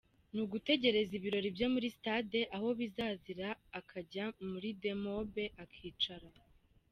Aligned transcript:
N’ugutegereza 0.33 1.11
ibirori 1.19 1.49
byo 1.55 1.67
muri 1.73 1.87
stade 1.97 2.39
aho 2.55 2.67
bizazira 2.79 3.47
akajya 3.79 4.25
muri 4.49 4.69
demob 4.81 5.31
akicara. 5.63 6.27